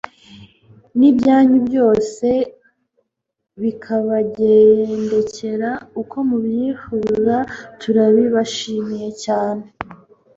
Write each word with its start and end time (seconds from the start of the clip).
n'ibyanyu 0.97 1.59
byose 1.67 2.27
bikabagendekera 3.61 5.69
uko 6.01 6.17
mubyifuza, 6.27 7.35
turabibashimiye 7.81 9.09
cyane 9.23 9.65